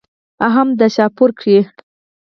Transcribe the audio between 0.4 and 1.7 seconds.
هم دې شاهپور کښې